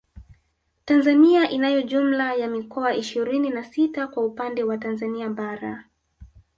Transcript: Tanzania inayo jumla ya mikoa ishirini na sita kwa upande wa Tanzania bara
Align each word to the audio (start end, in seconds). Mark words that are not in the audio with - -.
Tanzania 0.85 1.49
inayo 1.49 1.81
jumla 1.81 2.33
ya 2.35 2.47
mikoa 2.47 2.93
ishirini 2.95 3.49
na 3.49 3.63
sita 3.63 4.07
kwa 4.07 4.25
upande 4.25 4.63
wa 4.63 4.77
Tanzania 4.77 5.29
bara 5.29 5.85